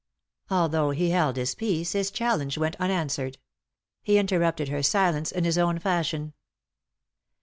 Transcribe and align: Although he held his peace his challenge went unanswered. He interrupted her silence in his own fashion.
Although 0.49 0.89
he 0.89 1.11
held 1.11 1.35
his 1.35 1.53
peace 1.53 1.91
his 1.91 2.09
challenge 2.09 2.57
went 2.57 2.75
unanswered. 2.79 3.37
He 4.01 4.17
interrupted 4.17 4.67
her 4.69 4.81
silence 4.81 5.31
in 5.31 5.43
his 5.43 5.59
own 5.59 5.77
fashion. 5.77 6.33